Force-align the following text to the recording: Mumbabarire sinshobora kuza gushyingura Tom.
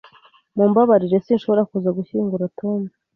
Mumbabarire 0.55 1.17
sinshobora 1.25 1.67
kuza 1.69 1.89
gushyingura 1.97 2.45
Tom. 2.59 2.79